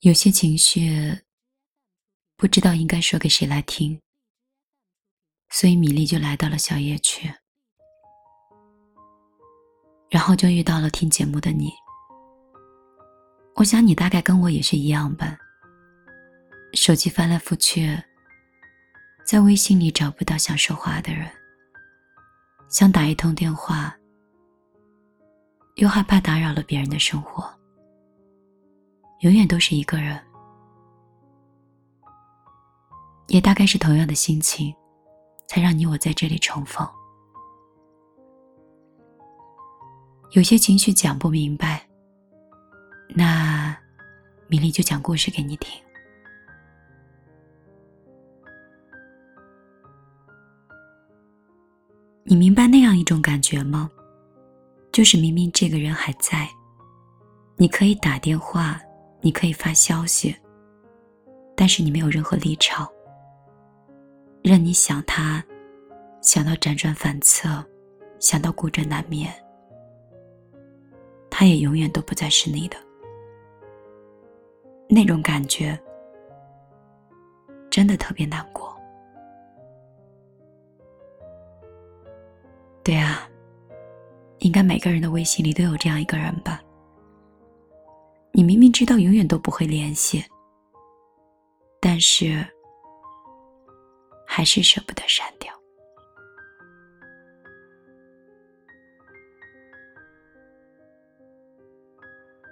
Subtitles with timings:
[0.00, 1.18] 有些情绪
[2.36, 3.98] 不知道应该说给谁来听，
[5.48, 7.32] 所以米粒就来到了小夜曲，
[10.10, 11.72] 然后就遇到了听节目的你。
[13.54, 15.38] 我想你大概跟我也是一样吧，
[16.74, 17.98] 手机翻来覆去，
[19.24, 21.26] 在微信里找不到想说话的人，
[22.68, 23.96] 想打一通电话，
[25.76, 27.55] 又害怕打扰了别人的生活。
[29.26, 30.16] 永远都是一个人，
[33.26, 34.72] 也大概是同样的心情，
[35.48, 36.88] 才让你我在这里重逢。
[40.30, 41.84] 有些情绪讲不明白，
[43.16, 43.76] 那
[44.46, 45.82] 米粒就讲故事给你听。
[52.22, 53.90] 你明白那样一种感觉吗？
[54.92, 56.48] 就是明明这个人还在，
[57.56, 58.80] 你可以打电话。
[59.20, 60.34] 你可以发消息，
[61.56, 62.88] 但是你没有任何立场，
[64.42, 65.44] 任你想他，
[66.20, 67.64] 想到辗转反侧，
[68.20, 69.32] 想到孤枕难眠，
[71.28, 72.76] 他也永远都不再是你的。
[74.88, 75.76] 那种感觉
[77.68, 78.72] 真的特别难过。
[82.84, 83.28] 对啊，
[84.38, 86.62] 应该每个人的微信里都有这样一个人吧。
[88.36, 90.22] 你明明知道永远都不会联系，
[91.80, 92.46] 但是
[94.26, 95.50] 还是舍不得删掉。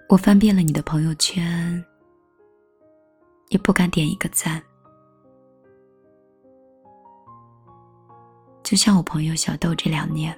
[0.09, 1.85] 我翻遍了你的朋友圈，
[3.49, 4.63] 也不敢点一个赞。
[8.63, 10.35] 就像我朋友小豆这两年，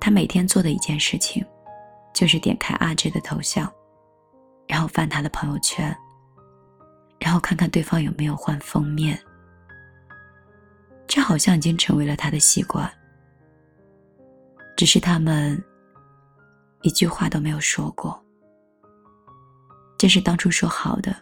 [0.00, 1.46] 他每天做的一件事情，
[2.12, 3.72] 就是点开阿志的头像。
[4.70, 5.92] 然后翻他的朋友圈，
[7.18, 9.20] 然后看看对方有没有换封面。
[11.08, 12.88] 这好像已经成为了他的习惯。
[14.76, 15.60] 只是他们
[16.82, 18.24] 一句话都没有说过。
[19.98, 21.12] 这是当初说好的，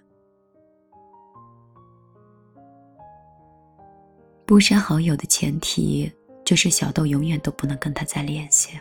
[4.44, 6.12] 不删好友的前提
[6.44, 8.78] 就是小豆永远都不能跟他再联系。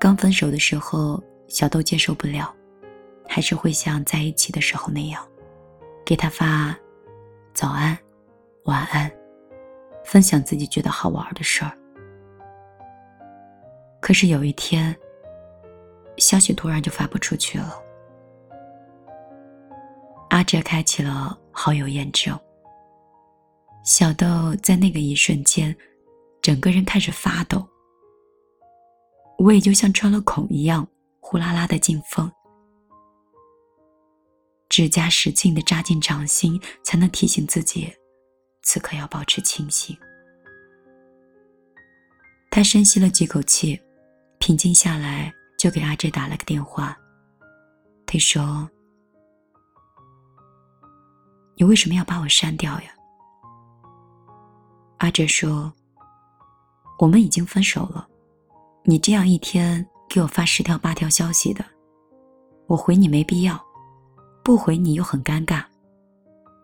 [0.00, 1.22] 刚分手的时候。
[1.50, 2.54] 小豆接受不了，
[3.28, 5.26] 还是会像在一起的时候那样，
[6.06, 6.74] 给他发
[7.52, 7.98] 早安、
[8.66, 9.10] 晚安，
[10.04, 11.76] 分享自己觉得好玩的事儿。
[14.00, 14.96] 可是有一天，
[16.18, 17.82] 消息突然就发不出去了。
[20.28, 22.38] 阿哲开启了好友验证，
[23.84, 25.76] 小豆在那个一瞬间，
[26.40, 27.66] 整个人开始发抖，
[29.36, 30.86] 我也就像穿了孔一样。
[31.30, 32.28] 呼啦啦的进风，
[34.68, 37.88] 指甲使劲的扎进掌心，才能提醒自己，
[38.62, 39.96] 此刻要保持清醒。
[42.50, 43.80] 他深吸了几口气，
[44.40, 46.98] 平静下来，就给阿哲打了个电话。
[48.06, 48.68] 他说
[51.54, 52.90] ：“你为什么要把我删掉呀？”
[54.98, 55.72] 阿哲说
[56.98, 58.08] ：“我们已经分手了，
[58.82, 61.64] 你这样一天。”给我发十条八条消息的，
[62.66, 63.64] 我回你没必要，
[64.42, 65.62] 不回你又很尴尬，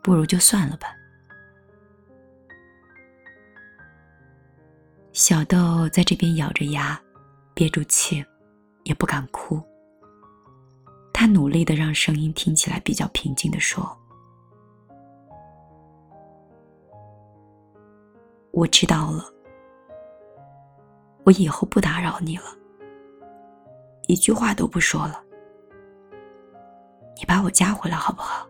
[0.03, 0.87] 不如就算了吧。
[5.13, 7.01] 小豆在这边咬着牙，
[7.53, 8.21] 憋住气，
[8.83, 9.63] 也不敢哭。
[11.13, 13.97] 他努力的让声音听起来比较平静的说
[18.51, 19.23] ：“我知道了，
[21.23, 22.43] 我以后不打扰你了。”
[24.07, 25.21] 一句话都不说了，
[27.17, 28.47] 你把我加回来好不好？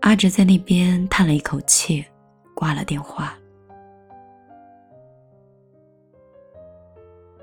[0.00, 2.04] 阿哲在那边叹了一口气，
[2.54, 3.38] 挂了电话。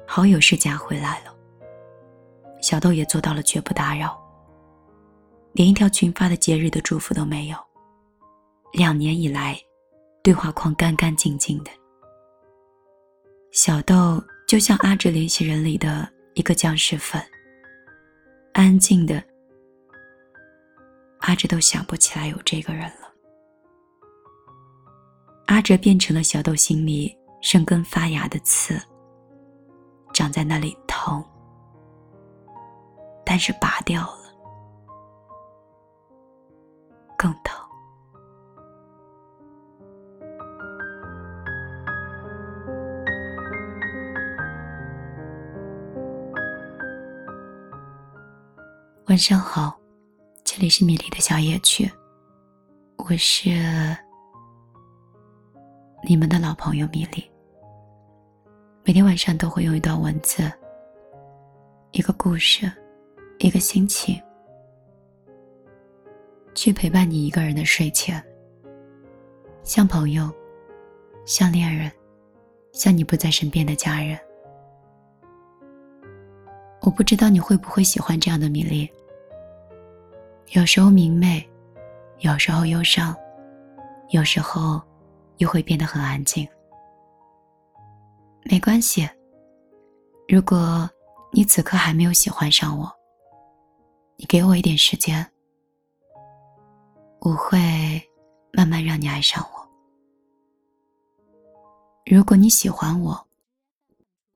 [0.06, 1.34] 好友是加回来了，
[2.62, 4.20] 小豆也做到了绝不打扰，
[5.54, 7.58] 连一条群发的节日的祝福都没有。
[8.74, 9.58] 两年以来，
[10.22, 11.72] 对话框干干净净的，
[13.52, 14.22] 小豆。
[14.48, 17.22] 就像阿哲联系人里的一个僵尸粉，
[18.54, 19.22] 安静的，
[21.20, 23.14] 阿哲都想不起来有这个人了。
[25.48, 28.82] 阿哲变成了小豆心里生根发芽的刺，
[30.14, 31.22] 长在那里疼，
[33.26, 34.27] 但是拔掉了，
[49.08, 49.80] 晚上好，
[50.44, 51.90] 这里是米粒的小野曲，
[52.98, 53.50] 我是
[56.06, 57.24] 你们的老朋友米粒。
[58.84, 60.52] 每天晚上都会用一段文字、
[61.92, 62.70] 一个故事、
[63.40, 64.22] 一个心情，
[66.54, 68.22] 去陪伴你一个人的睡前，
[69.64, 70.30] 像朋友，
[71.26, 71.90] 像恋人，
[72.74, 74.20] 像你不在身边的家人。
[76.88, 78.90] 我不知道你会不会喜欢这样的米粒。
[80.54, 81.46] 有时候明媚，
[82.20, 83.14] 有时候忧伤，
[84.12, 84.82] 有时候
[85.36, 86.48] 又会变得很安静。
[88.44, 89.06] 没关系，
[90.30, 90.90] 如果
[91.34, 92.90] 你此刻还没有喜欢上我，
[94.16, 95.30] 你给我一点时间，
[97.20, 97.60] 我会
[98.54, 99.70] 慢慢让你爱上我。
[102.06, 103.28] 如果你喜欢我，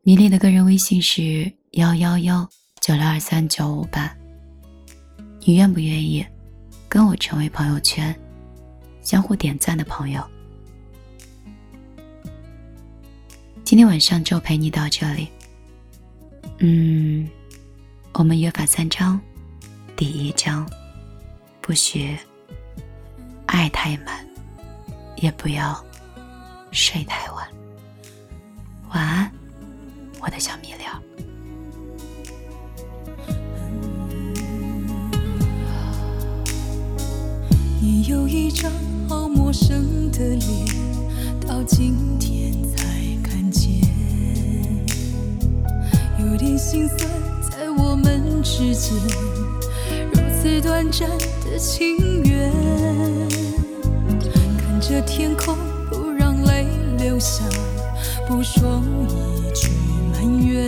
[0.01, 2.45] 米粒的个人微信是幺幺幺
[2.81, 4.13] 九六二三九五八。
[5.39, 6.25] 你愿不愿意
[6.89, 8.13] 跟我成为朋友圈
[9.01, 10.21] 相互点赞的朋友？
[13.63, 15.29] 今天晚上就陪你到这里。
[16.57, 17.25] 嗯，
[18.15, 19.17] 我们约法三章，
[19.95, 20.69] 第一章，
[21.61, 22.17] 不许
[23.45, 24.27] 爱太满，
[25.15, 25.81] 也不要
[26.73, 27.47] 睡太晚。
[28.89, 29.31] 晚安，
[30.19, 31.30] 我的小米粒。
[38.07, 38.71] 有一张
[39.07, 40.41] 好陌生的脸，
[41.47, 42.83] 到今天才
[43.21, 43.71] 看见，
[46.19, 46.99] 有点心酸，
[47.41, 48.95] 在我们之间
[50.11, 51.07] 如此短暂
[51.43, 52.51] 的情缘。
[54.57, 55.55] 看着天空，
[55.91, 56.65] 不让泪
[56.97, 57.43] 流下，
[58.27, 59.69] 不说一句
[60.11, 60.67] 埋怨，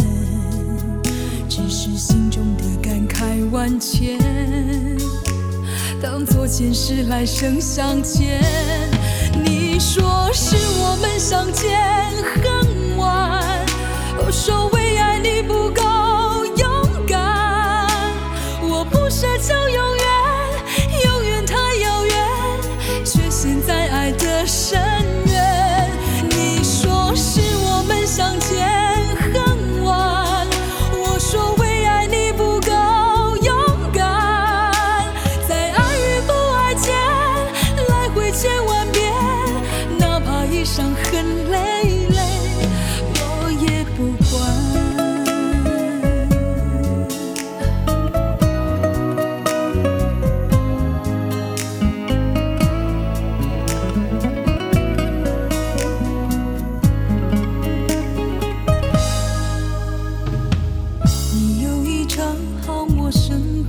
[1.50, 4.20] 只是心中的感慨万千。
[6.04, 8.42] 当作前世来生相欠，
[9.42, 11.80] 你说是我们相见
[12.44, 13.66] 恨晚，
[14.18, 15.83] 我说为爱你不够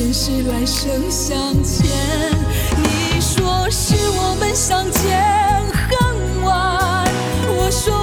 [0.00, 1.86] 前世来生相欠，
[2.78, 5.20] 你说是我们相见
[5.74, 7.04] 恨晚，
[7.58, 7.99] 我说。